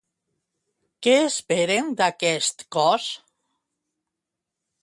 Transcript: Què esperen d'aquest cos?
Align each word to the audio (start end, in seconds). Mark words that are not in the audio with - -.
Què 1.07 1.13
esperen 1.25 1.93
d'aquest 2.01 2.67
cos? 2.77 3.09